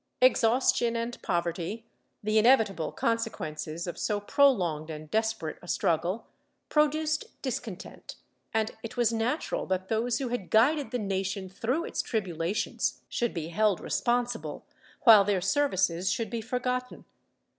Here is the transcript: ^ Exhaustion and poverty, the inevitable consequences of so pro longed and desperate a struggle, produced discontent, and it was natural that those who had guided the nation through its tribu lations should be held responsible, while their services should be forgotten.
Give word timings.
^ 0.21 0.25
Exhaustion 0.25 0.95
and 0.95 1.21
poverty, 1.21 1.85
the 2.23 2.39
inevitable 2.39 2.91
consequences 2.91 3.85
of 3.85 3.99
so 3.99 4.19
pro 4.19 4.49
longed 4.51 4.89
and 4.89 5.11
desperate 5.11 5.59
a 5.61 5.67
struggle, 5.67 6.25
produced 6.69 7.39
discontent, 7.43 8.15
and 8.51 8.71
it 8.81 8.97
was 8.97 9.13
natural 9.13 9.67
that 9.67 9.89
those 9.89 10.17
who 10.17 10.29
had 10.29 10.49
guided 10.49 10.89
the 10.89 10.97
nation 10.97 11.47
through 11.49 11.85
its 11.85 12.01
tribu 12.01 12.33
lations 12.33 13.01
should 13.09 13.31
be 13.31 13.49
held 13.49 13.79
responsible, 13.79 14.65
while 15.01 15.23
their 15.23 15.39
services 15.39 16.11
should 16.11 16.31
be 16.31 16.41
forgotten. 16.41 17.05